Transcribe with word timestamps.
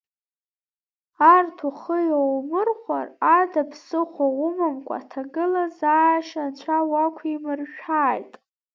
Арҭ 1.33 1.57
ухы 1.67 1.97
иоумырхәар 2.09 3.07
ада 3.37 3.63
ԥсыхәа 3.69 4.25
умамкәа 4.43 4.95
аҭагылазаашьа 4.99 6.41
анцәа 6.45 6.77
уақәимыршәааит. 6.91 8.33